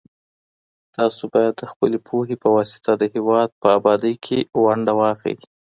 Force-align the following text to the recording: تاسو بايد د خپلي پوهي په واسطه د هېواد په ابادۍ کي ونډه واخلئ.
تاسو 0.95 1.21
بايد 1.33 1.53
د 1.57 1.63
خپلي 1.71 1.97
پوهي 2.07 2.35
په 2.43 2.47
واسطه 2.55 2.91
د 2.97 3.03
هېواد 3.15 3.49
په 3.61 3.67
ابادۍ 3.77 4.13
کي 4.25 4.37
ونډه 4.63 4.93
واخلئ. 4.99 5.35